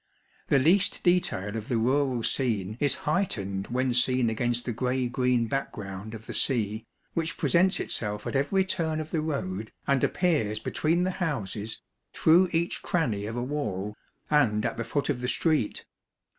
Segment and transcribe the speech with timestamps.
[0.47, 5.45] The least detail of the rural scene is heightened when seen against the gray green
[5.45, 10.03] background of the sea, which pre sents itself at every turn of the road, and
[10.03, 11.83] appears between the houses,
[12.13, 13.95] through each cranny of a wall,
[14.27, 15.85] and at the foot of the street.